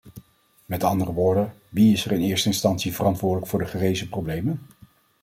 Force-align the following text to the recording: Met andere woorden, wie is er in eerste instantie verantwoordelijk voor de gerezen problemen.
Met 0.65 0.83
andere 0.83 1.13
woorden, 1.13 1.53
wie 1.69 1.93
is 1.93 2.05
er 2.05 2.11
in 2.11 2.21
eerste 2.21 2.47
instantie 2.47 2.93
verantwoordelijk 2.95 3.47
voor 3.47 3.59
de 3.59 3.65
gerezen 3.65 4.09
problemen. 4.09 4.61